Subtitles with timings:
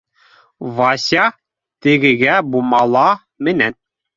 [0.77, 1.27] Вася
[1.87, 3.05] тегегә бумала
[3.49, 3.79] менән